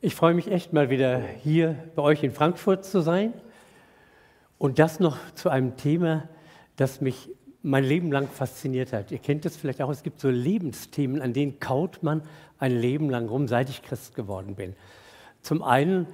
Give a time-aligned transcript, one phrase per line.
[0.00, 3.32] Ich freue mich echt mal wieder hier bei euch in Frankfurt zu sein
[4.56, 6.28] und das noch zu einem Thema,
[6.76, 7.30] das mich
[7.62, 9.10] mein Leben lang fasziniert hat.
[9.10, 12.22] Ihr kennt es vielleicht auch, es gibt so Lebensthemen, an denen kaut man
[12.60, 14.76] ein Leben lang rum, seit ich Christ geworden bin.
[15.42, 16.06] Zum einen,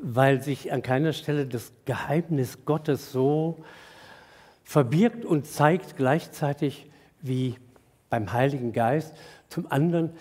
[0.00, 3.62] weil sich an keiner Stelle das Geheimnis Gottes so
[4.64, 6.90] verbirgt und zeigt gleichzeitig
[7.20, 7.56] wie
[8.08, 9.14] beim Heiligen Geist.
[9.50, 10.12] Zum anderen,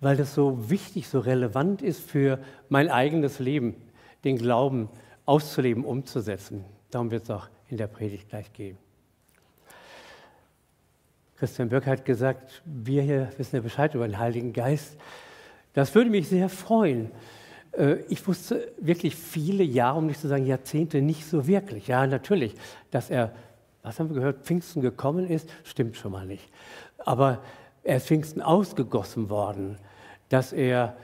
[0.00, 2.38] weil das so wichtig, so relevant ist für
[2.68, 3.76] mein eigenes Leben,
[4.24, 4.88] den Glauben
[5.26, 6.64] auszuleben, umzusetzen.
[6.90, 8.78] Darum wird es auch in der Predigt gleich gehen.
[11.36, 14.96] Christian Böck hat gesagt, wir hier wissen ja Bescheid über den Heiligen Geist.
[15.72, 17.10] Das würde mich sehr freuen.
[17.76, 21.88] Äh, ich wusste wirklich viele Jahre, um nicht zu sagen Jahrzehnte, nicht so wirklich.
[21.88, 22.54] Ja, natürlich,
[22.90, 23.32] dass er,
[23.82, 26.48] was haben wir gehört, Pfingsten gekommen ist, stimmt schon mal nicht.
[26.98, 27.42] Aber
[27.84, 29.78] er ist Pfingsten ausgegossen worden
[30.28, 30.96] dass er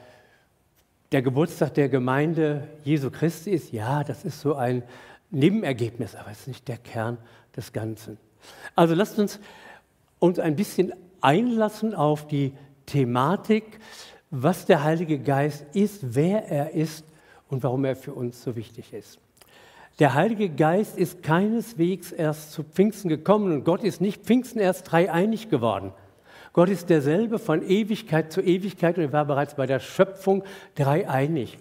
[1.13, 4.83] der Geburtstag der Gemeinde Jesu Christi ist, ja, das ist so ein
[5.31, 7.19] Nebenergebnis, aber es ist nicht der Kern
[7.57, 8.19] des Ganzen.
[8.75, 9.39] Also lasst uns
[10.19, 12.53] uns ein bisschen einlassen auf die
[12.87, 13.79] Thematik,
[14.31, 17.05] was der Heilige Geist ist, wer er ist
[17.49, 19.19] und warum er für uns so wichtig ist.
[19.99, 24.91] Der Heilige Geist ist keineswegs erst zu Pfingsten gekommen und Gott ist nicht Pfingsten erst
[24.91, 25.93] dreieinig geworden.
[26.53, 31.59] Gott ist derselbe von Ewigkeit zu Ewigkeit und er war bereits bei der Schöpfung dreieinig.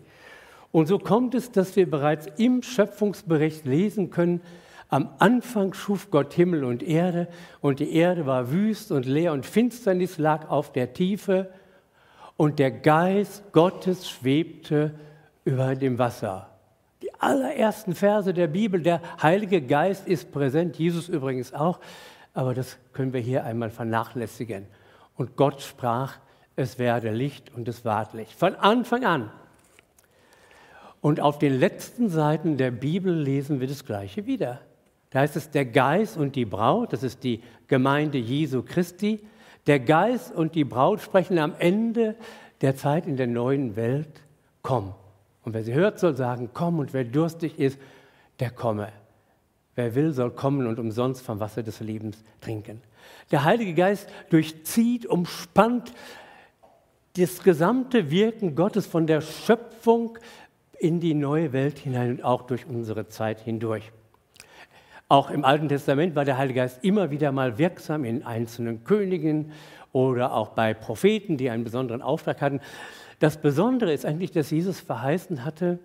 [0.72, 4.42] Und so kommt es, dass wir bereits im Schöpfungsbericht lesen können,
[4.92, 7.28] am Anfang schuf Gott Himmel und Erde
[7.62, 11.52] und die Erde war wüst und leer und Finsternis lag auf der Tiefe
[12.38, 14.96] und der Geist Gottes schwebte
[15.46, 16.50] über dem Wasser.
[17.04, 21.80] Die allerersten Verse der Bibel, der Heilige Geist ist präsent, Jesus übrigens auch,
[22.34, 24.66] aber das können wir hier einmal vernachlässigen.
[25.20, 26.16] Und Gott sprach,
[26.56, 28.32] es werde Licht und es ward Licht.
[28.32, 29.30] Von Anfang an.
[31.02, 34.62] Und auf den letzten Seiten der Bibel lesen wir das Gleiche wieder.
[35.10, 39.20] Da heißt es, der Geist und die Braut, das ist die Gemeinde Jesu Christi,
[39.68, 42.16] der Geist und die Braut sprechen am Ende
[42.62, 44.22] der Zeit in der neuen Welt,
[44.62, 44.94] komm.
[45.44, 46.80] Und wer sie hört, soll sagen, komm.
[46.80, 47.78] Und wer durstig ist,
[48.40, 48.88] der komme.
[49.76, 52.82] Wer will, soll kommen und umsonst vom Wasser des Lebens trinken.
[53.32, 55.94] Der Heilige Geist durchzieht, umspannt
[57.18, 60.18] das gesamte Wirken Gottes von der Schöpfung
[60.78, 63.92] in die neue Welt hinein und auch durch unsere Zeit hindurch.
[65.10, 69.52] Auch im Alten Testament war der Heilige Geist immer wieder mal wirksam in einzelnen Königen
[69.92, 72.62] oder auch bei Propheten, die einen besonderen Auftrag hatten.
[73.20, 75.80] Das Besondere ist eigentlich, dass Jesus verheißen hatte,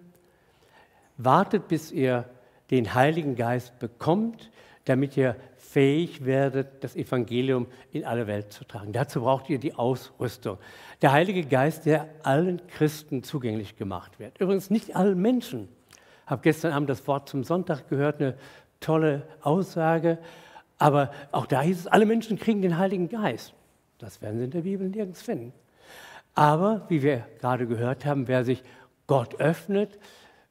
[1.17, 2.27] wartet, bis ihr
[2.71, 4.51] den Heiligen Geist bekommt,
[4.85, 8.93] damit ihr fähig werdet, das Evangelium in alle Welt zu tragen.
[8.93, 10.59] Dazu braucht ihr die Ausrüstung.
[11.03, 14.39] Der Heilige Geist, der allen Christen zugänglich gemacht wird.
[14.41, 15.69] Übrigens nicht allen Menschen.
[16.25, 18.37] Ich habe gestern Abend das Wort zum Sonntag gehört, eine
[18.81, 20.19] tolle Aussage.
[20.79, 23.55] Aber auch da hieß es, alle Menschen kriegen den Heiligen Geist.
[23.99, 25.53] Das werden sie in der Bibel nirgends finden.
[26.35, 28.63] Aber, wie wir gerade gehört haben, wer sich
[29.07, 29.99] Gott öffnet,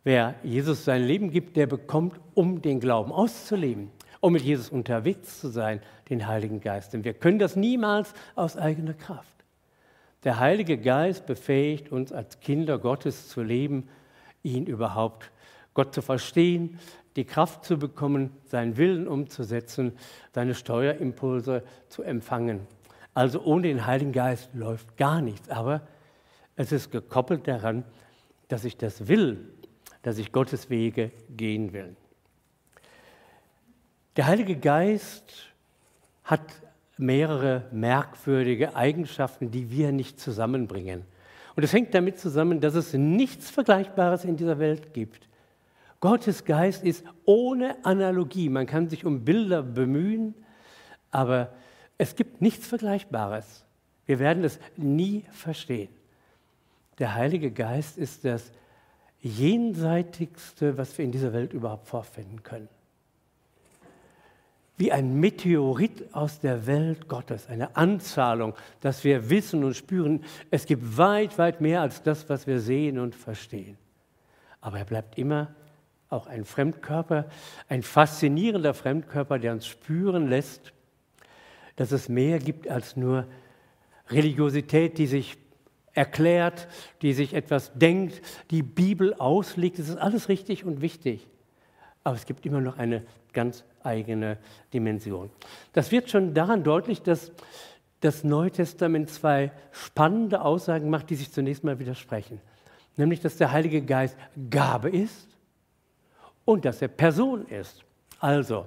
[0.03, 3.91] wer Jesus sein Leben gibt, der bekommt, um den Glauben auszuleben
[4.23, 6.93] um mit Jesus unterwegs zu sein, den Heiligen Geist.
[6.93, 9.43] Denn wir können das niemals aus eigener Kraft.
[10.23, 13.89] Der Heilige Geist befähigt uns als Kinder Gottes zu leben,
[14.41, 15.29] ihn überhaupt,
[15.73, 16.79] Gott zu verstehen,
[17.17, 19.91] die Kraft zu bekommen, seinen Willen umzusetzen,
[20.31, 22.61] seine Steuerimpulse zu empfangen.
[23.13, 25.49] Also ohne den Heiligen Geist läuft gar nichts.
[25.49, 25.81] Aber
[26.55, 27.83] es ist gekoppelt daran,
[28.47, 29.49] dass ich das will,
[30.01, 31.97] dass ich Gottes Wege gehen will.
[34.15, 35.51] Der Heilige Geist
[36.23, 36.41] hat
[36.97, 41.03] mehrere merkwürdige Eigenschaften, die wir nicht zusammenbringen.
[41.55, 45.27] Und es hängt damit zusammen, dass es nichts Vergleichbares in dieser Welt gibt.
[45.99, 48.49] Gottes Geist ist ohne Analogie.
[48.49, 50.35] Man kann sich um Bilder bemühen,
[51.09, 51.51] aber
[51.97, 53.65] es gibt nichts Vergleichbares.
[54.05, 55.89] Wir werden es nie verstehen.
[56.99, 58.51] Der Heilige Geist ist das
[59.21, 62.69] jenseitigste, was wir in dieser Welt überhaupt vorfinden können
[64.77, 70.65] wie ein Meteorit aus der Welt Gottes, eine Anzahlung, dass wir wissen und spüren, es
[70.65, 73.77] gibt weit, weit mehr als das, was wir sehen und verstehen.
[74.61, 75.53] Aber er bleibt immer
[76.09, 77.25] auch ein Fremdkörper,
[77.69, 80.73] ein faszinierender Fremdkörper, der uns spüren lässt,
[81.75, 83.27] dass es mehr gibt als nur
[84.09, 85.37] Religiosität, die sich
[85.93, 86.67] erklärt,
[87.01, 88.21] die sich etwas denkt,
[88.51, 89.79] die Bibel auslegt.
[89.79, 91.27] Das ist alles richtig und wichtig.
[92.03, 94.37] Aber es gibt immer noch eine ganz eigene
[94.73, 95.29] Dimension.
[95.73, 97.31] Das wird schon daran deutlich, dass
[97.99, 102.41] das Neue Testament zwei spannende Aussagen macht, die sich zunächst mal widersprechen.
[102.95, 104.17] nämlich dass der Heilige Geist
[104.49, 105.27] Gabe ist
[106.45, 107.83] und dass er Person ist.
[108.19, 108.65] Also,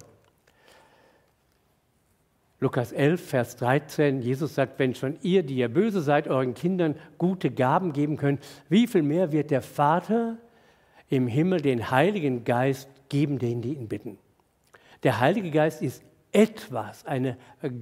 [2.58, 6.96] Lukas 11, Vers 13, Jesus sagt, wenn schon ihr, die ihr böse seid, euren Kindern
[7.18, 10.38] gute Gaben geben könnt, wie viel mehr wird der Vater
[11.08, 14.18] im Himmel den Heiligen Geist geben, denen die ihn bitten.
[15.06, 17.36] Der Heilige Geist ist etwas, eine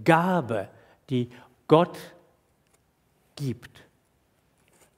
[0.05, 0.69] Gabe,
[1.09, 1.31] die
[1.67, 1.97] Gott
[3.35, 3.71] gibt.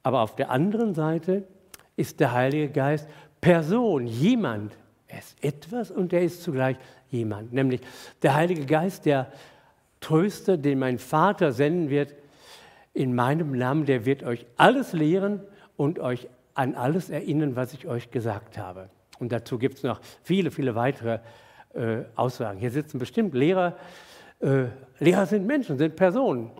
[0.02, 1.46] Aber auf der anderen Seite
[1.94, 3.06] ist der Heilige Geist
[3.40, 4.76] Person, jemand.
[5.06, 6.78] Er ist etwas und er ist zugleich
[7.11, 7.52] jemand.
[7.52, 7.81] Nämlich
[8.23, 9.31] der Heilige Geist, der
[10.00, 12.12] Tröster, den mein Vater senden wird
[12.93, 15.43] in meinem Namen, der wird euch alles lehren
[15.76, 18.90] und euch an alles erinnern, was ich euch gesagt habe.
[19.20, 21.20] Und dazu gibt es noch viele, viele weitere
[21.76, 22.05] äh.
[22.58, 23.76] Hier sitzen bestimmt Lehrer.
[24.40, 24.67] Äh,
[24.99, 26.50] Lehrer sind Menschen, sind Personen.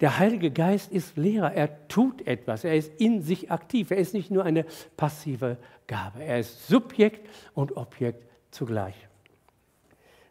[0.00, 1.52] Der Heilige Geist ist Lehrer.
[1.52, 2.64] Er tut etwas.
[2.64, 3.90] Er ist in sich aktiv.
[3.90, 4.64] Er ist nicht nur eine
[4.96, 5.56] passive
[5.86, 6.22] Gabe.
[6.22, 8.96] Er ist Subjekt und Objekt zugleich.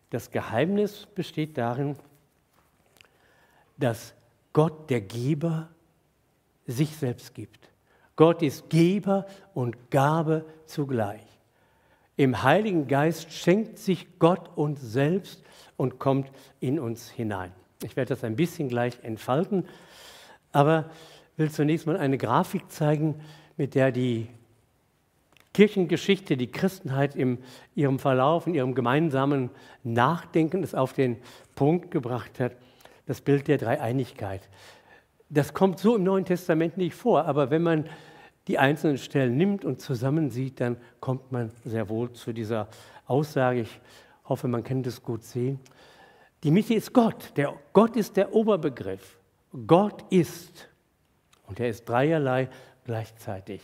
[0.09, 1.95] Das Geheimnis besteht darin,
[3.77, 4.13] dass
[4.51, 5.69] Gott, der Geber,
[6.67, 7.69] sich selbst gibt.
[8.15, 11.32] Gott ist Geber und Gabe zugleich.
[12.15, 15.43] Im Heiligen Geist schenkt sich Gott uns selbst
[15.77, 16.29] und kommt
[16.59, 17.51] in uns hinein.
[17.83, 19.65] Ich werde das ein bisschen gleich entfalten,
[20.51, 20.91] aber
[21.37, 23.15] will zunächst mal eine Grafik zeigen,
[23.57, 24.27] mit der die
[25.53, 27.39] Kirchengeschichte, die Christenheit in
[27.75, 29.49] ihrem Verlauf, in ihrem gemeinsamen
[29.83, 31.17] Nachdenken es auf den
[31.55, 32.53] Punkt gebracht hat,
[33.05, 34.49] das Bild der Dreieinigkeit.
[35.29, 37.85] Das kommt so im Neuen Testament nicht vor, aber wenn man
[38.47, 42.67] die einzelnen Stellen nimmt und zusammensieht, dann kommt man sehr wohl zu dieser
[43.05, 43.61] Aussage.
[43.61, 43.79] Ich
[44.25, 45.59] hoffe, man kann das gut sehen.
[46.43, 47.31] Die Mitte ist Gott.
[47.37, 49.17] Der, Gott ist der Oberbegriff.
[49.65, 50.69] Gott ist.
[51.47, 52.49] Und er ist dreierlei
[52.83, 53.61] gleichzeitig.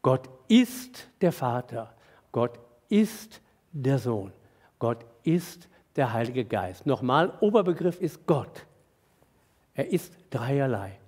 [0.00, 1.94] Gott ist der Vater.
[2.32, 2.58] Gott
[2.88, 3.42] ist
[3.72, 4.32] der Sohn.
[4.78, 6.86] Gott ist der Heilige Geist.
[6.86, 8.66] Nochmal, Oberbegriff ist Gott.
[9.74, 10.98] Er ist dreierlei.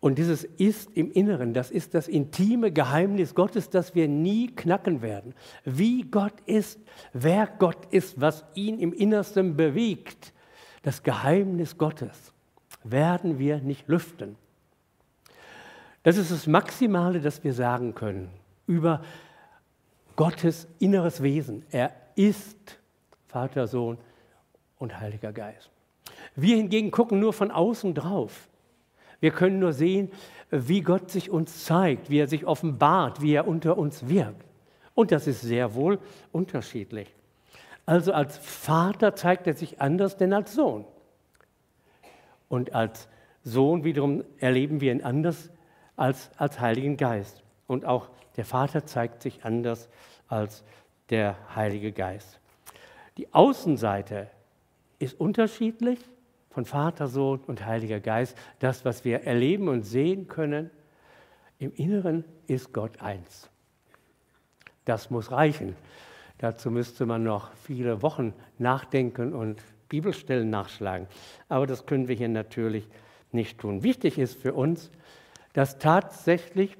[0.00, 5.02] Und dieses ist im Inneren, das ist das intime Geheimnis Gottes, das wir nie knacken
[5.02, 5.34] werden.
[5.64, 6.78] Wie Gott ist,
[7.12, 10.32] wer Gott ist, was ihn im Innersten bewegt,
[10.82, 12.32] das Geheimnis Gottes
[12.84, 14.36] werden wir nicht lüften.
[16.04, 18.30] Das ist das Maximale, das wir sagen können
[18.68, 19.02] über
[20.14, 21.64] Gottes inneres Wesen.
[21.70, 22.78] Er ist
[23.26, 23.98] Vater, Sohn
[24.78, 25.70] und Heiliger Geist.
[26.36, 28.48] Wir hingegen gucken nur von außen drauf.
[29.20, 30.10] Wir können nur sehen,
[30.50, 34.44] wie Gott sich uns zeigt, wie er sich offenbart, wie er unter uns wirkt.
[34.94, 35.98] Und das ist sehr wohl
[36.32, 37.14] unterschiedlich.
[37.86, 40.84] Also als Vater zeigt er sich anders denn als Sohn.
[42.48, 43.08] Und als
[43.44, 45.50] Sohn wiederum erleben wir ihn anders
[45.96, 47.42] als als Heiligen Geist.
[47.66, 49.88] Und auch der Vater zeigt sich anders
[50.28, 50.64] als
[51.10, 52.40] der Heilige Geist.
[53.16, 54.28] Die Außenseite
[54.98, 55.98] ist unterschiedlich,
[56.50, 60.70] von Vater, Sohn und Heiliger Geist, das, was wir erleben und sehen können,
[61.58, 63.50] im Inneren ist Gott eins.
[64.84, 65.76] Das muss reichen.
[66.38, 71.08] Dazu müsste man noch viele Wochen nachdenken und Bibelstellen nachschlagen.
[71.48, 72.88] Aber das können wir hier natürlich
[73.32, 73.82] nicht tun.
[73.82, 74.90] Wichtig ist für uns,
[75.52, 76.76] dass tatsächlich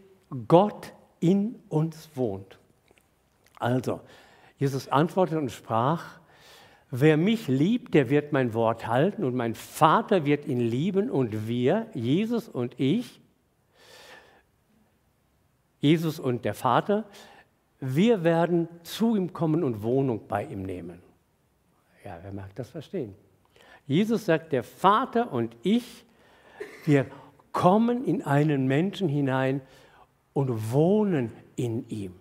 [0.47, 2.59] Gott in uns wohnt.
[3.59, 4.01] Also,
[4.59, 6.21] Jesus antwortete und sprach,
[6.91, 11.47] Wer mich liebt, der wird mein Wort halten und mein Vater wird ihn lieben und
[11.47, 13.21] wir, Jesus und ich,
[15.81, 17.05] Jesus und der Vater,
[17.81, 21.01] wir werden zu ihm kommen und Wohnung bei ihm nehmen.
[22.05, 23.15] Ja, wer mag das verstehen?
[23.87, 26.05] Jesus sagt, der Vater und ich,
[26.85, 27.07] wir
[27.53, 29.61] kommen in einen Menschen hinein
[30.33, 32.15] und wohnen in ihm.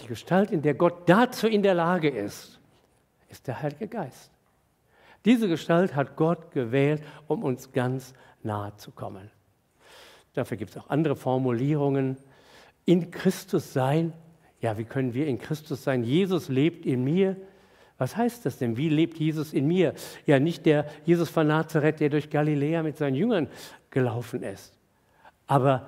[0.00, 2.59] Die Gestalt, in der Gott dazu in der Lage ist,
[3.30, 4.30] ist der Heilige Geist.
[5.24, 9.30] Diese Gestalt hat Gott gewählt, um uns ganz nahe zu kommen.
[10.34, 12.16] Dafür gibt es auch andere Formulierungen.
[12.84, 14.12] In Christus sein.
[14.60, 16.04] Ja, wie können wir in Christus sein?
[16.04, 17.36] Jesus lebt in mir.
[17.98, 18.76] Was heißt das denn?
[18.76, 19.94] Wie lebt Jesus in mir?
[20.26, 23.48] Ja, nicht der Jesus von Nazareth, der durch Galiläa mit seinen Jüngern
[23.90, 24.72] gelaufen ist.
[25.46, 25.86] Aber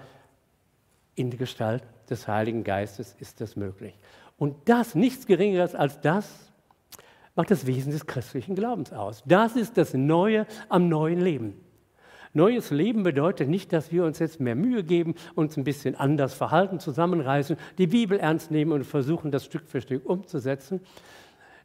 [1.14, 3.94] in der Gestalt des Heiligen Geistes ist das möglich.
[4.36, 6.51] Und das, nichts Geringeres als das,
[7.34, 9.22] macht das Wesen des christlichen Glaubens aus.
[9.26, 11.54] Das ist das Neue am neuen Leben.
[12.34, 16.32] Neues Leben bedeutet nicht, dass wir uns jetzt mehr Mühe geben, uns ein bisschen anders
[16.32, 20.80] verhalten, zusammenreißen, die Bibel ernst nehmen und versuchen, das Stück für Stück umzusetzen.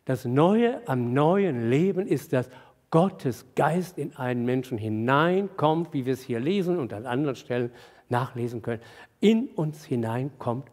[0.04, 2.50] Das Neue am neuen Leben ist, dass
[2.92, 7.72] Gottes Geist in einen Menschen hineinkommt, wie wir es hier lesen und an anderen Stellen
[8.10, 8.82] nachlesen können,
[9.20, 10.70] in uns hineinkommt.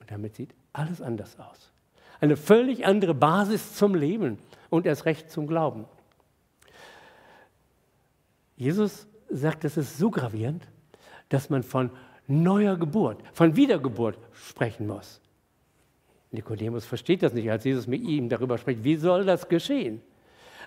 [0.00, 1.69] Und damit sieht alles anders aus.
[2.20, 5.86] Eine völlig andere Basis zum Leben und erst recht zum Glauben.
[8.56, 10.66] Jesus sagt, das ist so gravierend,
[11.30, 11.90] dass man von
[12.26, 15.20] neuer Geburt, von Wiedergeburt sprechen muss.
[16.30, 20.00] Nikodemus versteht das nicht, als Jesus mit ihm darüber spricht, wie soll das geschehen?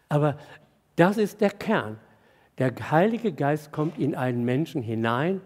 [0.09, 0.37] Aber
[0.95, 1.99] das ist der Kern.
[2.57, 5.41] Der Heilige Geist kommt in einen Menschen hinein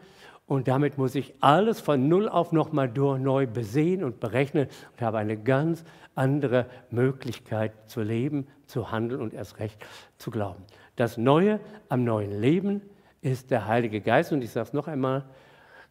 [0.47, 5.17] und damit muss ich alles von Null auf nochmal neu besehen und berechnen und habe
[5.17, 5.83] eine ganz
[6.15, 9.85] andere Möglichkeit zu leben, zu handeln und erst recht
[10.17, 10.63] zu glauben.
[10.95, 12.81] Das Neue am neuen Leben
[13.21, 14.31] ist der Heilige Geist.
[14.31, 15.25] Und ich sage es noch einmal,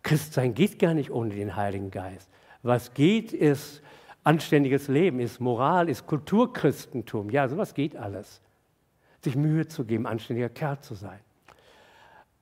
[0.03, 2.31] Christsein geht gar nicht ohne den Heiligen Geist.
[2.63, 3.83] Was geht, ist
[4.25, 7.29] anständiges Leben, ist Moral, ist Kulturchristentum.
[7.29, 8.41] Ja, sowas geht alles.
[9.23, 11.21] Sich Mühe zu geben, anständiger Kerl zu sein.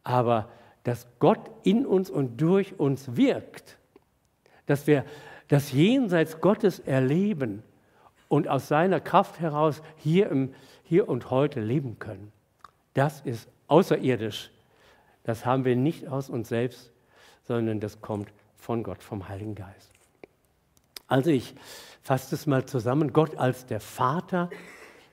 [0.04, 0.48] Aber
[0.84, 3.78] dass Gott in uns und durch uns wirkt,
[4.66, 5.04] dass wir
[5.48, 7.62] das Jenseits Gottes erleben
[8.28, 12.32] und aus seiner Kraft heraus hier, im, hier und heute leben können,
[12.94, 14.50] das ist außerirdisch.
[15.24, 16.92] Das haben wir nicht aus uns selbst,
[17.44, 19.90] sondern das kommt von Gott, vom Heiligen Geist.
[21.06, 21.54] Also ich
[22.02, 23.12] fasse es mal zusammen.
[23.12, 24.50] Gott als der Vater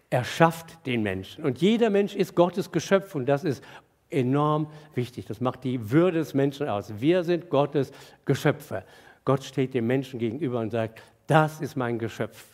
[0.10, 1.44] erschafft den Menschen.
[1.44, 3.63] Und jeder Mensch ist Gottes Geschöpf und das ist
[4.12, 5.25] enorm wichtig.
[5.25, 7.00] Das macht die Würde des Menschen aus.
[7.00, 7.91] Wir sind Gottes
[8.25, 8.84] Geschöpfe.
[9.25, 12.46] Gott steht dem Menschen gegenüber und sagt, das ist mein Geschöpf.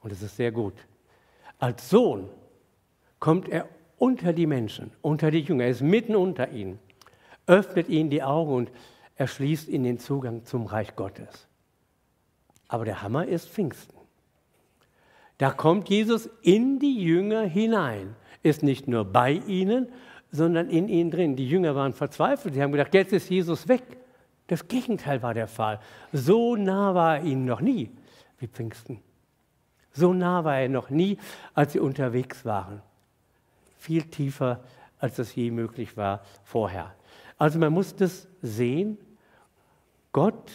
[0.00, 0.74] Und es ist sehr gut.
[1.58, 2.28] Als Sohn
[3.18, 6.78] kommt er unter die Menschen, unter die Jünger, er ist mitten unter ihnen,
[7.46, 8.70] öffnet ihnen die Augen und
[9.16, 11.48] erschließt ihnen den Zugang zum Reich Gottes.
[12.68, 13.96] Aber der Hammer ist Pfingsten.
[15.38, 19.88] Da kommt Jesus in die Jünger hinein, ist nicht nur bei ihnen,
[20.30, 21.36] sondern in ihnen drin.
[21.36, 23.82] Die Jünger waren verzweifelt, sie haben gedacht, jetzt ist Jesus weg.
[24.46, 25.80] Das Gegenteil war der Fall.
[26.12, 27.90] So nah war er ihnen noch nie
[28.38, 29.00] wie Pfingsten.
[29.92, 31.18] So nah war er noch nie,
[31.54, 32.82] als sie unterwegs waren
[33.78, 34.60] viel tiefer,
[34.98, 36.94] als das je möglich war vorher.
[37.38, 38.98] Also man muss das sehen,
[40.12, 40.50] Gott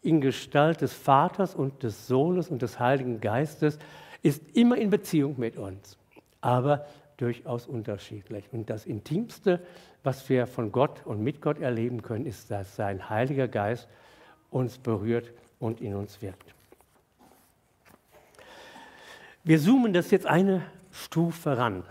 [0.00, 3.78] in Gestalt des Vaters und des Sohnes und des Heiligen Geistes
[4.22, 5.98] ist immer in Beziehung mit uns,
[6.40, 6.86] aber
[7.24, 8.44] durchaus unterschiedlich.
[8.52, 9.60] Und das Intimste,
[10.02, 13.88] was wir von Gott und mit Gott erleben können, ist, dass sein Heiliger Geist
[14.50, 16.54] uns berührt und in uns wirkt.
[19.42, 20.62] Wir zoomen das jetzt eine
[20.92, 21.82] Stufe ran.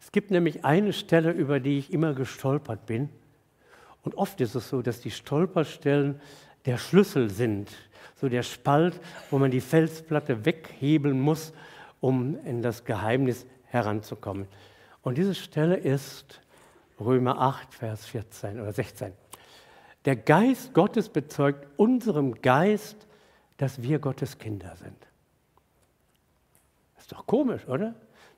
[0.00, 3.08] Es gibt nämlich eine Stelle, über die ich immer gestolpert bin.
[4.02, 6.20] Und oft ist es so, dass die Stolperstellen
[6.66, 7.70] der Schlüssel sind,
[8.16, 9.00] so der Spalt,
[9.30, 11.52] wo man die Felsplatte weghebeln muss,
[12.00, 14.46] um in das Geheimnis heranzukommen.
[15.02, 16.40] Und diese Stelle ist
[16.98, 19.12] Römer 8, Vers 14 oder 16.
[20.04, 23.06] Der Geist Gottes bezeugt unserem Geist,
[23.56, 24.96] dass wir Gottes Kinder sind.
[26.98, 27.94] Ist doch komisch, oder?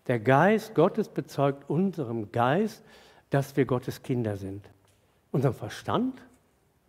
[0.06, 2.82] Der Geist Gottes bezeugt unserem Geist,
[3.30, 4.68] dass wir Gottes Kinder sind.
[5.32, 6.20] Unserem Verstand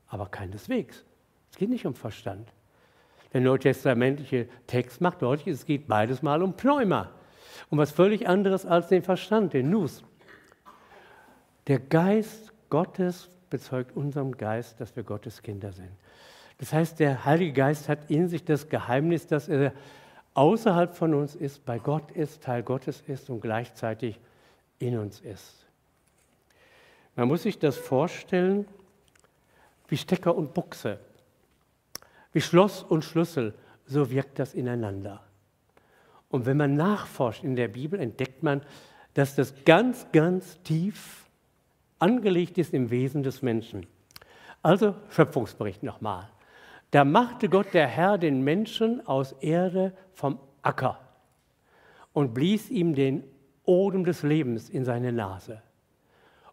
[0.07, 1.03] aber keineswegs.
[1.51, 2.47] Es geht nicht um Verstand.
[3.33, 7.09] Der neutestamentliche Text macht deutlich, es geht beides mal um Pneuma.
[7.69, 10.03] Um was völlig anderes als den Verstand, den Nus.
[11.67, 15.91] Der Geist Gottes bezeugt unserem Geist, dass wir Gottes Kinder sind.
[16.59, 19.73] Das heißt, der Heilige Geist hat in sich das Geheimnis, dass er
[20.33, 24.19] außerhalb von uns ist, bei Gott ist, Teil Gottes ist und gleichzeitig
[24.79, 25.65] in uns ist.
[27.15, 28.67] Man muss sich das vorstellen
[29.87, 30.99] wie Stecker und Buchse,
[32.33, 33.53] wie Schloss und Schlüssel,
[33.85, 35.23] so wirkt das ineinander.
[36.29, 38.61] Und wenn man nachforscht in der Bibel, entdeckt man,
[39.13, 41.27] dass das ganz, ganz tief
[41.99, 43.85] angelegt ist im Wesen des Menschen.
[44.61, 46.29] Also Schöpfungsbericht nochmal.
[46.91, 50.99] Da machte Gott der Herr den Menschen aus Erde vom Acker
[52.13, 53.23] und blies ihm den
[53.63, 55.61] Odem des Lebens in seine Nase.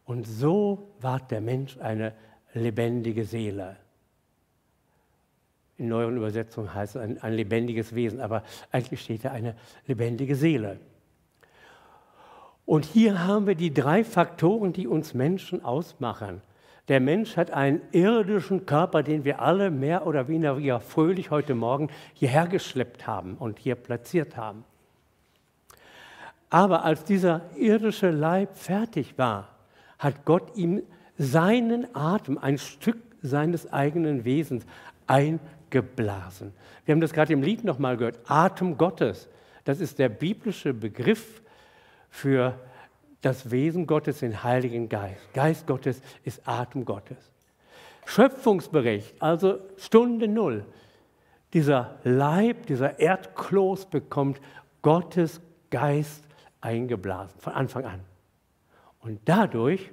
[0.05, 2.15] Und so ward der Mensch eine
[2.53, 3.77] lebendige Seele.
[5.77, 10.37] In neueren Übersetzungen heißt es ein, ein lebendiges Wesen, aber eigentlich steht da eine lebendige
[10.37, 10.79] Seele.
[12.65, 16.41] Und hier haben wir die drei Faktoren, die uns Menschen ausmachen.
[16.89, 21.89] Der Mensch hat einen irdischen Körper, den wir alle mehr oder weniger fröhlich heute Morgen
[22.13, 24.65] hierher geschleppt haben und hier platziert haben.
[26.51, 29.49] Aber als dieser irdische Leib fertig war,
[29.99, 30.83] hat Gott ihm
[31.17, 34.67] seinen Atem, ein Stück seines eigenen Wesens
[35.75, 36.53] eingeblasen.
[36.85, 38.19] Wir haben das gerade im Lied nochmal gehört.
[38.27, 39.29] Atem Gottes.
[39.65, 41.43] Das ist der biblische Begriff
[42.11, 42.59] für
[43.23, 45.33] das Wesen Gottes, den Heiligen Geist.
[45.33, 47.33] Geist Gottes ist Atem Gottes.
[48.07, 50.67] Schöpfungsbericht, also Stunde Null.
[51.55, 54.41] Dieser Leib, dieser Erdkloß bekommt
[54.83, 55.41] Gottes
[55.71, 56.25] Geist
[56.61, 58.01] eingeblasen, von Anfang an.
[59.01, 59.91] Und dadurch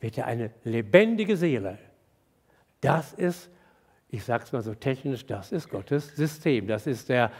[0.00, 1.78] wird er eine lebendige Seele.
[2.80, 3.50] Das ist,
[4.10, 6.66] ich sage es mal so technisch, das ist Gottes System.
[6.66, 7.30] Das ist der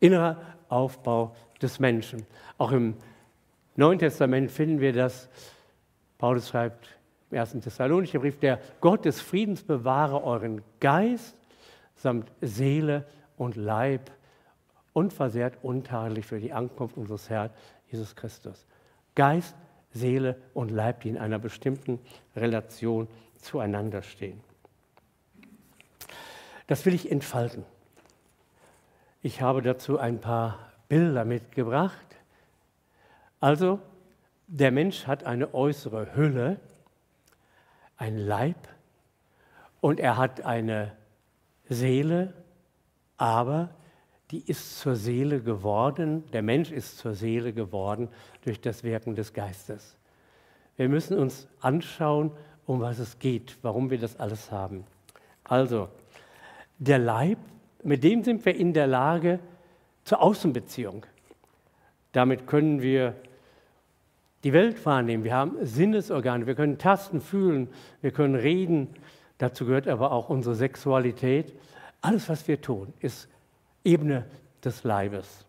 [0.00, 0.36] innere
[0.68, 2.26] Aufbau des Menschen.
[2.56, 2.94] Auch im
[3.76, 5.28] Neuen Testament finden wir das.
[6.18, 6.88] Paulus schreibt
[7.30, 11.36] im ersten Thessalonicher Brief, der Gott des Friedens bewahre euren Geist
[11.94, 13.04] samt Seele
[13.36, 14.10] und Leib
[14.92, 17.50] unversehrt, untadelig für die Ankunft unseres Herrn
[17.88, 18.66] Jesus Christus.
[19.14, 19.54] Geist,
[19.90, 21.98] Seele und Leib, die in einer bestimmten
[22.34, 24.40] Relation zueinander stehen.
[26.68, 27.64] Das will ich entfalten.
[29.22, 30.58] Ich habe dazu ein paar
[30.88, 32.06] Bilder mitgebracht.
[33.40, 33.80] Also,
[34.46, 36.60] der Mensch hat eine äußere Hülle,
[37.96, 38.68] ein Leib
[39.80, 40.92] und er hat eine
[41.68, 42.34] Seele,
[43.16, 43.70] aber
[44.30, 48.08] die ist zur Seele geworden, der Mensch ist zur Seele geworden
[48.42, 49.96] durch das Wirken des Geistes.
[50.76, 52.30] Wir müssen uns anschauen,
[52.66, 54.84] um was es geht, warum wir das alles haben.
[55.44, 55.88] Also,
[56.78, 57.38] der Leib,
[57.82, 59.40] mit dem sind wir in der Lage
[60.04, 61.04] zur Außenbeziehung.
[62.12, 63.14] Damit können wir
[64.44, 65.24] die Welt wahrnehmen.
[65.24, 67.68] Wir haben Sinnesorgane, wir können tasten, fühlen,
[68.00, 68.88] wir können reden.
[69.38, 71.54] Dazu gehört aber auch unsere Sexualität.
[72.00, 73.28] Alles, was wir tun, ist
[73.84, 74.24] Ebene
[74.64, 75.44] des Leibes.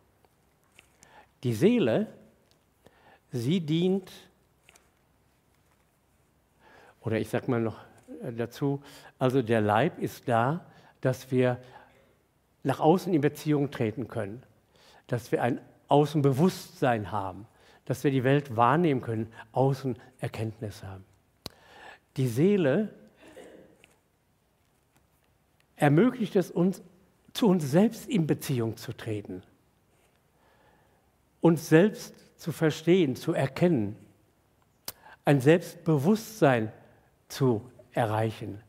[1.43, 2.07] Die Seele,
[3.31, 4.11] sie dient,
[7.01, 7.77] oder ich sage mal noch
[8.35, 8.81] dazu,
[9.19, 10.65] also der Leib ist da,
[11.01, 11.57] dass wir
[12.63, 14.43] nach außen in Beziehung treten können,
[15.07, 17.47] dass wir ein Außenbewusstsein haben,
[17.85, 21.05] dass wir die Welt wahrnehmen können, Außenerkenntnis haben.
[22.17, 22.93] Die Seele
[25.75, 26.81] ermöglicht es uns,
[27.33, 29.43] zu uns selbst in Beziehung zu treten,
[31.41, 33.95] uns selbst zu verstehen, zu erkennen,
[35.25, 36.71] ein Selbstbewusstsein
[37.27, 38.61] zu erreichen.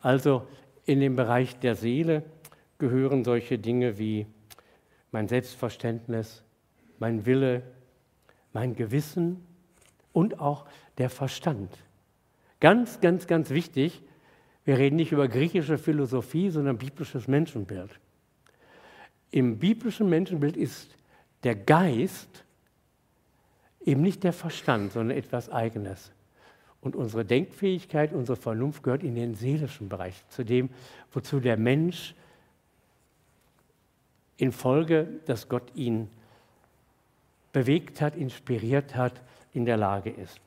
[0.00, 0.46] Also
[0.84, 2.24] in den Bereich der Seele
[2.78, 4.26] gehören solche Dinge wie
[5.10, 6.42] mein Selbstverständnis,
[6.98, 7.62] mein Wille,
[8.52, 9.46] mein Gewissen
[10.12, 10.66] und auch
[10.98, 11.70] der Verstand.
[12.60, 14.02] Ganz, ganz, ganz wichtig,
[14.64, 17.98] wir reden nicht über griechische Philosophie, sondern biblisches Menschenbild.
[19.30, 20.96] Im biblischen Menschenbild ist
[21.42, 22.44] der Geist
[23.84, 26.12] eben nicht der Verstand, sondern etwas Eigenes.
[26.82, 30.68] Und unsere Denkfähigkeit, unsere Vernunft gehört in den seelischen Bereich, zu dem,
[31.12, 32.14] wozu der Mensch
[34.36, 36.10] infolge, dass Gott ihn
[37.52, 39.22] bewegt hat, inspiriert hat,
[39.54, 40.40] in der Lage ist.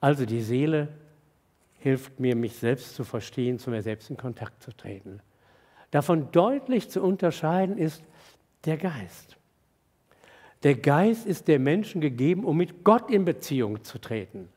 [0.00, 0.88] Also die Seele
[1.80, 5.20] hilft mir, mich selbst zu verstehen, zu mir selbst in Kontakt zu treten.
[5.90, 8.02] Davon deutlich zu unterscheiden ist
[8.64, 9.36] der Geist.
[10.62, 14.48] Der Geist ist der Menschen gegeben, um mit Gott in Beziehung zu treten,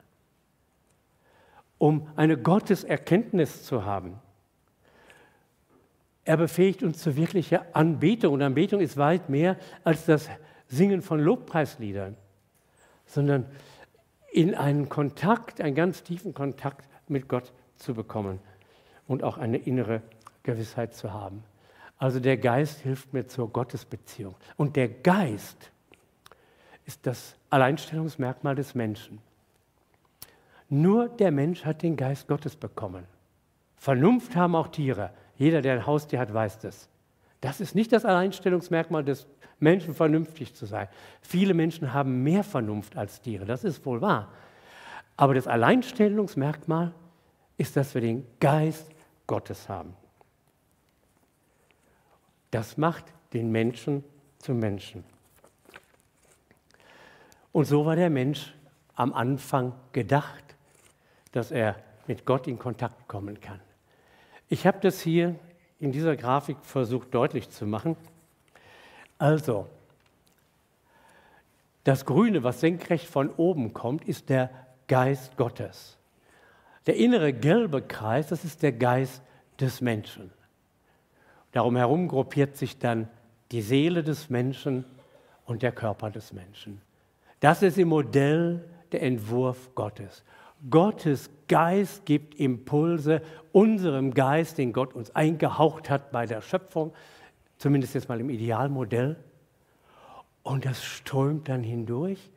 [1.79, 4.19] um eine Gotteserkenntnis zu haben.
[6.25, 8.35] Er befähigt uns zu wirklicher Anbetung.
[8.35, 10.29] Und Anbetung ist weit mehr als das
[10.67, 12.15] Singen von Lobpreisliedern,
[13.07, 13.47] sondern
[14.31, 18.39] in einen Kontakt, einen ganz tiefen Kontakt mit Gott zu bekommen
[19.07, 20.03] und auch eine innere
[20.43, 21.43] Gewissheit zu haben.
[21.97, 24.35] Also der Geist hilft mir zur Gottesbeziehung.
[24.55, 25.71] Und der Geist
[26.85, 29.19] ist das Alleinstellungsmerkmal des Menschen.
[30.69, 33.05] Nur der Mensch hat den Geist Gottes bekommen.
[33.75, 35.11] Vernunft haben auch Tiere.
[35.35, 36.89] Jeder, der ein Haustier hat, weiß das.
[37.41, 39.27] Das ist nicht das Alleinstellungsmerkmal des
[39.59, 40.87] Menschen, vernünftig zu sein.
[41.21, 44.31] Viele Menschen haben mehr Vernunft als Tiere, das ist wohl wahr.
[45.17, 46.93] Aber das Alleinstellungsmerkmal
[47.57, 48.89] ist, dass wir den Geist
[49.27, 49.93] Gottes haben.
[52.51, 54.03] Das macht den Menschen
[54.39, 55.03] zum Menschen.
[57.51, 58.55] Und so war der Mensch
[58.95, 60.48] am Anfang gedacht,
[61.31, 61.75] dass er
[62.07, 63.59] mit Gott in Kontakt kommen kann.
[64.47, 65.35] Ich habe das hier
[65.79, 67.95] in dieser Grafik versucht deutlich zu machen.
[69.17, 69.67] Also,
[71.83, 74.49] das Grüne, was senkrecht von oben kommt, ist der
[74.87, 75.97] Geist Gottes.
[76.87, 79.21] Der innere gelbe Kreis, das ist der Geist
[79.59, 80.31] des Menschen.
[81.51, 83.07] Darum herum gruppiert sich dann
[83.51, 84.85] die Seele des Menschen
[85.45, 86.81] und der Körper des Menschen.
[87.39, 90.23] Das ist im Modell der Entwurf Gottes.
[90.69, 96.93] Gottes Geist gibt Impulse unserem Geist, den Gott uns eingehaucht hat bei der Schöpfung,
[97.57, 99.17] zumindest jetzt mal im Idealmodell.
[100.43, 102.29] Und das strömt dann hindurch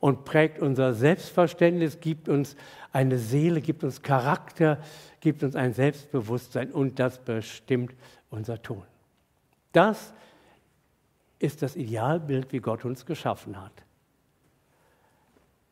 [0.00, 2.56] und prägt unser Selbstverständnis, gibt uns
[2.92, 4.78] eine Seele, gibt uns Charakter,
[5.20, 7.94] gibt uns ein Selbstbewusstsein und das bestimmt
[8.30, 8.84] unser Tun.
[9.72, 10.12] Das
[11.38, 13.72] ist das Idealbild, wie Gott uns geschaffen hat.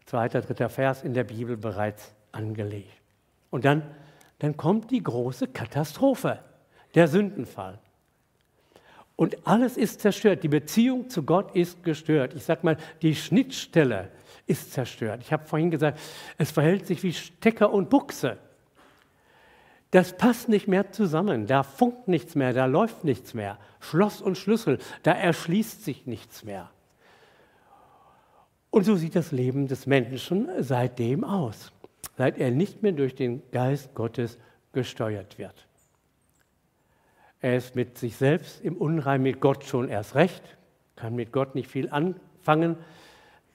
[0.07, 2.93] Zweiter, dritter Vers in der Bibel bereits angelegt.
[3.51, 3.83] Und dann,
[4.39, 6.39] dann kommt die große Katastrophe,
[6.95, 7.79] der Sündenfall.
[9.17, 10.45] Und alles ist zerstört.
[10.45, 12.35] Die Beziehung zu Gott ist gestört.
[12.35, 14.11] Ich sage mal, die Schnittstelle
[14.47, 15.21] ist zerstört.
[15.23, 15.99] Ich habe vorhin gesagt,
[16.39, 18.39] es verhält sich wie Stecker und Buchse.
[19.91, 21.47] Das passt nicht mehr zusammen.
[21.47, 23.59] Da funkt nichts mehr, da läuft nichts mehr.
[23.81, 26.71] Schloss und Schlüssel, da erschließt sich nichts mehr.
[28.77, 31.73] Und so sieht das Leben des Menschen seitdem aus,
[32.19, 34.37] seit er nicht mehr durch den Geist Gottes
[34.75, 35.67] gesteuert wird.
[37.41, 40.43] Er ist mit sich selbst im Unrein, mit Gott schon erst recht,
[40.95, 42.77] kann mit Gott nicht viel anfangen,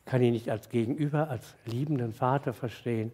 [0.06, 3.12] kann ihn nicht als Gegenüber, als liebenden Vater verstehen.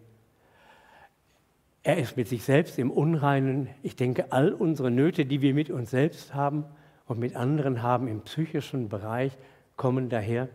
[1.82, 3.68] Er ist mit sich selbst im Unreinen.
[3.82, 6.64] Ich denke, all unsere Nöte, die wir mit uns selbst haben
[7.04, 9.36] und mit anderen haben im psychischen Bereich,
[9.76, 10.48] kommen daher.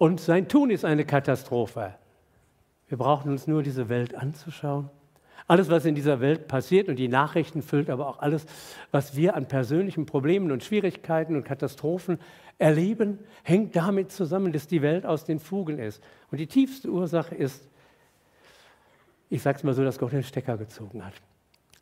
[0.00, 1.94] Und sein Tun ist eine Katastrophe.
[2.88, 4.88] Wir brauchen uns nur diese Welt anzuschauen.
[5.46, 8.46] Alles, was in dieser Welt passiert und die Nachrichten füllt, aber auch alles,
[8.92, 12.18] was wir an persönlichen Problemen und Schwierigkeiten und Katastrophen
[12.56, 16.02] erleben, hängt damit zusammen, dass die Welt aus den Fugen ist.
[16.30, 17.68] Und die tiefste Ursache ist,
[19.28, 21.14] ich sage es mal so, dass Gott den Stecker gezogen hat,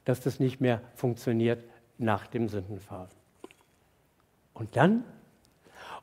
[0.04, 1.62] dass das nicht mehr funktioniert
[1.98, 3.06] nach dem Sündenfall.
[4.54, 5.04] Und dann,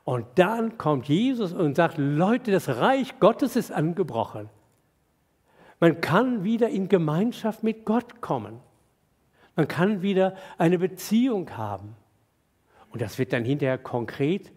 [0.06, 4.48] und dann kommt Jesus und sagt, Leute, das Reich Gottes ist angebrochen.
[5.80, 8.60] Man kann wieder in Gemeinschaft mit Gott kommen.
[9.56, 11.96] Man kann wieder eine Beziehung haben.
[12.90, 14.52] Und das wird dann hinterher konkret,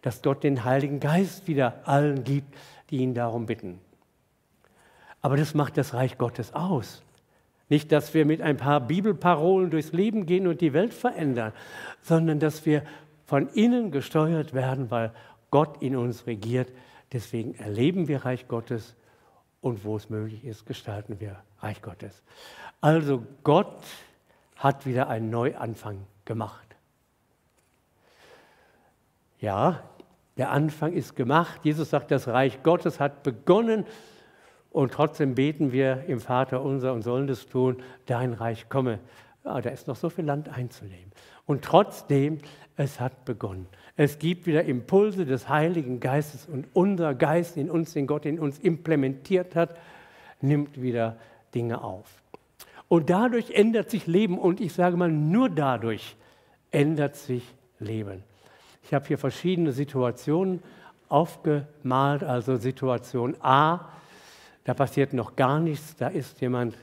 [0.00, 2.56] dass Gott den Heiligen Geist wieder allen gibt,
[2.88, 3.80] die ihn darum bitten.
[5.20, 7.02] Aber das macht das Reich Gottes aus.
[7.68, 11.52] Nicht, dass wir mit ein paar Bibelparolen durchs Leben gehen und die Welt verändern,
[12.00, 12.84] sondern dass wir
[13.24, 15.12] von innen gesteuert werden, weil
[15.50, 16.72] Gott in uns regiert.
[17.12, 18.96] Deswegen erleben wir Reich Gottes
[19.60, 22.22] und wo es möglich ist, gestalten wir Reich Gottes.
[22.80, 23.82] Also Gott
[24.56, 26.76] hat wieder einen Neuanfang gemacht.
[29.40, 29.82] Ja,
[30.36, 31.60] der Anfang ist gemacht.
[31.64, 33.86] Jesus sagt, das Reich Gottes hat begonnen
[34.70, 38.98] und trotzdem beten wir im Vater unser und sollen das tun, dein Reich komme.
[39.44, 41.12] Ja, da ist noch so viel Land einzunehmen.
[41.46, 42.40] Und trotzdem,
[42.76, 43.66] es hat begonnen.
[43.96, 48.38] Es gibt wieder Impulse des Heiligen Geistes und unser Geist in uns, den Gott in
[48.38, 49.76] uns implementiert hat,
[50.40, 51.16] nimmt wieder
[51.54, 52.06] Dinge auf.
[52.88, 56.16] Und dadurch ändert sich Leben und ich sage mal, nur dadurch
[56.70, 57.42] ändert sich
[57.78, 58.22] Leben.
[58.82, 60.62] Ich habe hier verschiedene Situationen
[61.08, 63.88] aufgemalt, also Situation A,
[64.64, 66.76] da passiert noch gar nichts, da ist jemand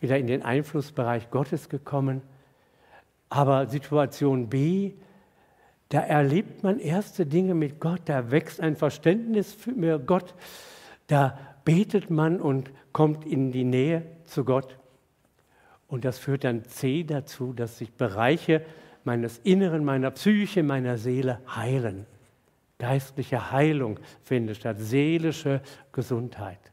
[0.00, 2.22] wieder in den Einflussbereich Gottes gekommen.
[3.28, 4.92] Aber Situation B,
[5.92, 10.34] da erlebt man erste Dinge mit Gott, da wächst ein Verständnis für Gott,
[11.06, 14.78] da betet man und kommt in die Nähe zu Gott.
[15.88, 18.64] Und das führt dann C dazu, dass sich Bereiche
[19.04, 22.06] meines Inneren, meiner Psyche, meiner Seele heilen.
[22.78, 25.60] Geistliche Heilung findet statt, seelische
[25.92, 26.72] Gesundheit.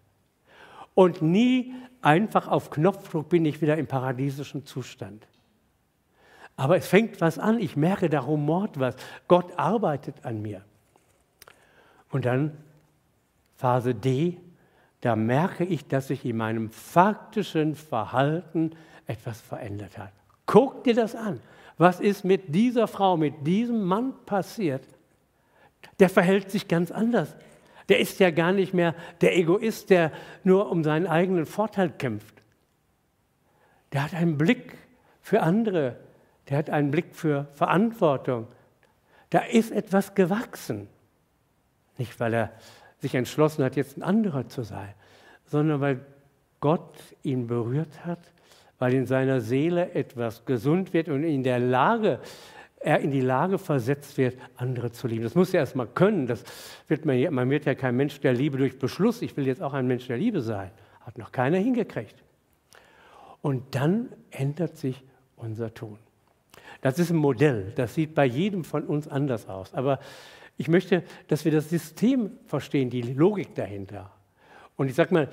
[0.93, 5.27] Und nie einfach auf Knopfdruck bin ich wieder im paradiesischen Zustand.
[6.59, 8.97] Aber es fängt was an, ich merke, da rumort was.
[9.29, 10.61] Gott arbeitet an mir.
[12.09, 12.57] Und dann
[13.55, 14.35] Phase D,
[14.99, 18.71] da merke ich, dass sich in meinem faktischen Verhalten
[19.07, 20.11] etwas verändert hat.
[20.47, 21.39] Guck dir das an.
[21.77, 24.83] Was ist mit dieser Frau, mit diesem Mann passiert?
[26.01, 27.37] Der verhält sich ganz anders.
[27.87, 30.11] Der ist ja gar nicht mehr der Egoist, der
[30.43, 32.43] nur um seinen eigenen Vorteil kämpft.
[33.93, 34.77] Der hat einen Blick
[35.21, 36.08] für andere
[36.49, 38.47] der hat einen Blick für Verantwortung.
[39.29, 40.87] Da ist etwas gewachsen.
[41.97, 42.51] Nicht, weil er
[42.99, 44.93] sich entschlossen hat, jetzt ein anderer zu sein,
[45.45, 46.05] sondern weil
[46.59, 48.19] Gott ihn berührt hat,
[48.79, 52.19] weil in seiner Seele etwas gesund wird und in der Lage,
[52.79, 55.23] er in die Lage versetzt wird, andere zu lieben.
[55.23, 56.27] Das muss er erstmal können.
[56.27, 56.43] Das
[56.87, 59.21] wird man, man wird ja kein Mensch der Liebe durch Beschluss.
[59.21, 60.71] Ich will jetzt auch ein Mensch der Liebe sein.
[61.01, 62.15] Hat noch keiner hingekriegt.
[63.41, 65.03] Und dann ändert sich
[65.35, 65.97] unser Tun.
[66.81, 69.73] Das ist ein Modell, das sieht bei jedem von uns anders aus.
[69.73, 69.99] Aber
[70.57, 74.11] ich möchte, dass wir das System verstehen, die Logik dahinter.
[74.75, 75.29] Und ich sage mal,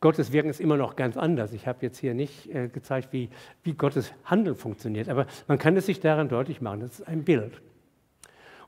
[0.00, 1.52] Gottes Wirken ist immer noch ganz anders.
[1.52, 3.30] Ich habe jetzt hier nicht äh, gezeigt, wie,
[3.64, 6.80] wie Gottes Handeln funktioniert, aber man kann es sich daran deutlich machen.
[6.80, 7.60] Das ist ein Bild.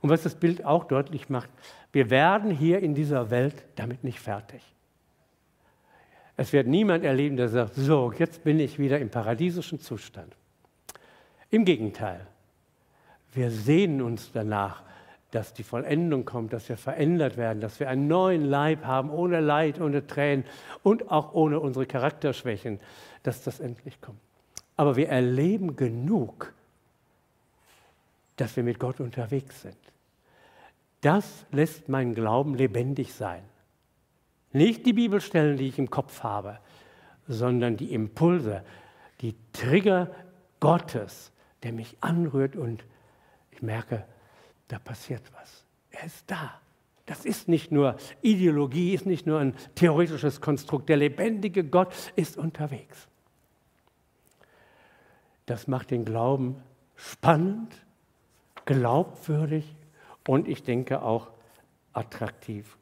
[0.01, 1.51] Und was das Bild auch deutlich macht,
[1.93, 4.63] wir werden hier in dieser Welt damit nicht fertig.
[6.37, 10.35] Es wird niemand erleben, der sagt, so, jetzt bin ich wieder im paradiesischen Zustand.
[11.51, 12.27] Im Gegenteil,
[13.33, 14.83] wir sehnen uns danach,
[15.31, 19.41] dass die Vollendung kommt, dass wir verändert werden, dass wir einen neuen Leib haben, ohne
[19.41, 20.45] Leid, ohne Tränen
[20.83, 22.81] und auch ohne unsere Charakterschwächen,
[23.23, 24.19] dass das endlich kommt.
[24.77, 26.53] Aber wir erleben genug,
[28.37, 29.77] dass wir mit Gott unterwegs sind.
[31.01, 33.43] Das lässt meinen Glauben lebendig sein.
[34.53, 36.59] Nicht die Bibelstellen, die ich im Kopf habe,
[37.29, 38.65] sondern die Impulse,
[39.21, 40.11] die Trigger
[40.59, 41.31] Gottes,
[41.63, 42.85] der mich anrührt und
[43.51, 44.05] ich merke,
[44.69, 45.65] da passiert was.
[45.91, 46.61] Er ist da.
[47.07, 50.89] Das ist nicht nur Ideologie, ist nicht nur ein theoretisches Konstrukt.
[50.89, 53.09] Der lebendige Gott ist unterwegs.
[55.47, 56.63] Das macht den Glauben
[56.95, 57.75] spannend,
[58.65, 59.75] glaubwürdig
[60.29, 61.33] und ich denke auch
[61.93, 62.77] attraktiv.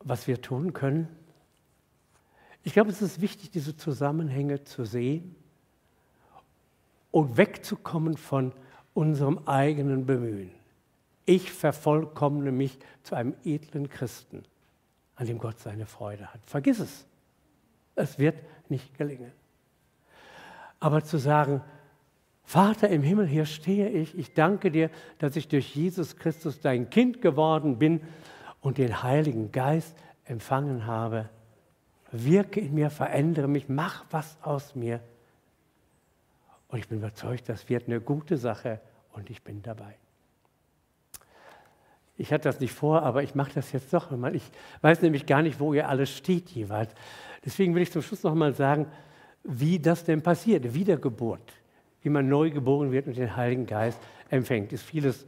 [0.00, 1.08] Was wir tun können,
[2.64, 5.34] ich glaube, es ist wichtig, diese Zusammenhänge zu sehen
[7.10, 8.52] und wegzukommen von
[8.94, 10.50] unserem eigenen Bemühen.
[11.24, 14.44] Ich vervollkommne mich zu einem edlen Christen,
[15.16, 16.40] an dem Gott seine Freude hat.
[16.46, 17.06] Vergiss es.
[17.94, 19.32] Es wird nicht gelingen.
[20.80, 21.62] Aber zu sagen,
[22.44, 26.90] Vater im Himmel, hier stehe ich, ich danke dir, dass ich durch Jesus Christus dein
[26.90, 28.00] Kind geworden bin
[28.60, 31.28] und den Heiligen Geist empfangen habe.
[32.12, 35.00] Wirke in mir, verändere mich, mach was aus mir.
[36.68, 38.80] Und ich bin überzeugt, das wird eine gute Sache
[39.12, 39.96] und ich bin dabei.
[42.16, 44.36] Ich hatte das nicht vor, aber ich mache das jetzt doch einmal.
[44.36, 44.44] Ich
[44.82, 46.94] weiß nämlich gar nicht, wo ihr alles steht jeweils.
[47.44, 48.86] Deswegen will ich zum Schluss noch mal sagen,
[49.42, 51.52] wie das denn passiert, Wiedergeburt,
[52.02, 53.98] wie man neu geboren wird und den Heiligen Geist
[54.30, 54.72] empfängt.
[54.72, 55.26] Ist vieles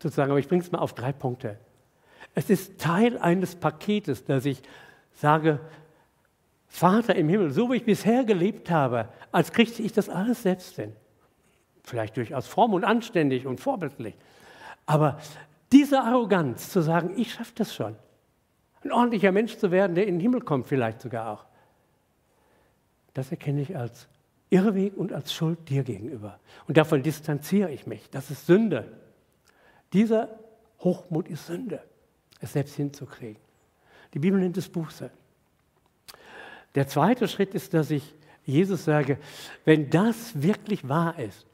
[0.00, 1.58] sozusagen, aber ich bringe es mal auf drei Punkte.
[2.34, 4.62] Es ist Teil eines Paketes, dass ich
[5.14, 5.58] sage,
[6.76, 10.76] Vater im Himmel, so wie ich bisher gelebt habe, als kriegte ich das alles selbst
[10.76, 10.92] hin.
[11.82, 14.14] Vielleicht durchaus fromm und anständig und vorbildlich.
[14.84, 15.18] Aber
[15.72, 17.96] diese Arroganz zu sagen, ich schaffe das schon,
[18.84, 21.46] ein ordentlicher Mensch zu werden, der in den Himmel kommt vielleicht sogar auch,
[23.14, 24.06] das erkenne ich als
[24.50, 26.38] Irrweg und als Schuld dir gegenüber.
[26.68, 28.10] Und davon distanziere ich mich.
[28.10, 28.92] Das ist Sünde.
[29.94, 30.28] Dieser
[30.80, 31.82] Hochmut ist Sünde,
[32.38, 33.40] es selbst hinzukriegen.
[34.12, 35.10] Die Bibel nennt es Buße.
[36.76, 39.18] Der zweite Schritt ist, dass ich Jesus sage,
[39.64, 41.46] wenn das wirklich wahr ist,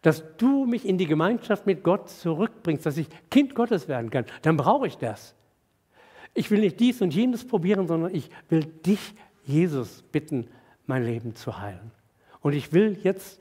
[0.00, 4.24] dass du mich in die Gemeinschaft mit Gott zurückbringst, dass ich Kind Gottes werden kann,
[4.42, 5.36] dann brauche ich das.
[6.34, 10.48] Ich will nicht dies und jenes probieren, sondern ich will dich, Jesus, bitten,
[10.86, 11.92] mein Leben zu heilen.
[12.40, 13.40] Und ich will jetzt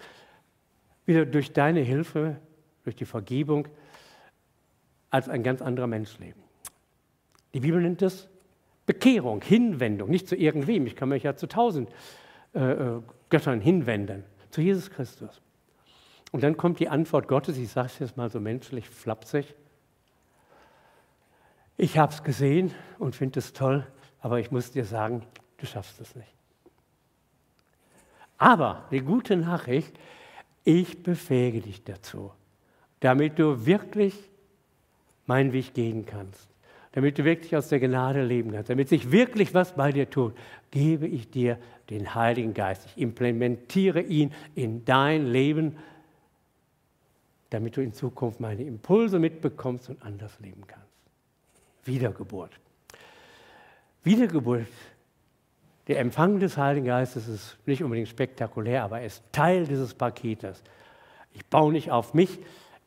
[1.05, 2.37] wieder durch deine Hilfe,
[2.83, 3.67] durch die Vergebung,
[5.09, 6.41] als ein ganz anderer Mensch leben.
[7.53, 8.29] Die Bibel nennt es
[8.85, 10.85] Bekehrung, Hinwendung, nicht zu irgendwem.
[10.85, 11.89] Ich kann mich ja zu tausend
[12.53, 15.41] äh, äh, Göttern hinwenden, zu Jesus Christus.
[16.31, 19.55] Und dann kommt die Antwort Gottes, ich sage es jetzt mal so menschlich flapsig.
[21.77, 23.85] Ich habe es gesehen und finde es toll,
[24.19, 25.25] aber ich muss dir sagen,
[25.57, 26.33] du schaffst es nicht.
[28.37, 29.97] Aber die gute Nachricht,
[30.63, 32.31] ich befähige dich dazu,
[32.99, 34.15] damit du wirklich
[35.25, 36.50] meinen Weg gehen kannst
[36.93, 40.33] damit du wirklich aus der Gnade leben kannst, damit sich wirklich was bei dir tut,
[40.71, 41.57] gebe ich dir
[41.89, 42.85] den Heiligen Geist.
[42.85, 45.77] Ich implementiere ihn in dein Leben,
[47.49, 50.87] damit du in Zukunft meine Impulse mitbekommst und anders leben kannst.
[51.85, 52.51] Wiedergeburt.
[54.03, 54.67] Wiedergeburt,
[55.87, 60.61] der Empfang des Heiligen Geistes ist nicht unbedingt spektakulär, aber er ist Teil dieses Paketes.
[61.33, 62.39] Ich baue nicht auf mich,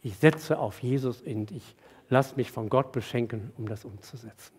[0.03, 1.75] ich setze auf Jesus und ich
[2.09, 4.55] lass mich von Gott beschenken, um das umzusetzen.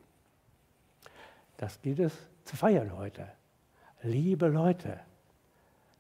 [1.58, 3.28] Das gilt es zu feiern heute.
[4.04, 5.00] Liebe Leute,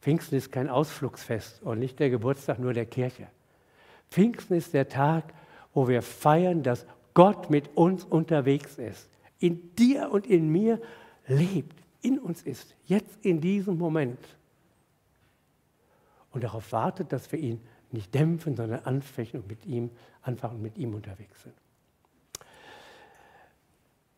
[0.01, 3.27] Pfingsten ist kein Ausflugsfest und nicht der Geburtstag nur der Kirche.
[4.11, 5.33] Pfingsten ist der Tag,
[5.73, 10.79] wo wir feiern, dass Gott mit uns unterwegs ist, in dir und in mir
[11.27, 14.19] lebt, in uns ist, jetzt in diesem Moment.
[16.31, 17.61] Und darauf wartet, dass wir ihn
[17.95, 19.89] nicht dämpfen, sondern anfechten und mit ihm,
[20.21, 21.55] anfangen und mit ihm unterwegs sind.